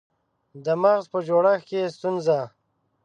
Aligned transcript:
د 0.65 0.67
مغز 0.81 1.05
په 1.11 1.19
جوړښت 1.27 1.63
کې 1.69 1.81
ستونزه 1.95 2.39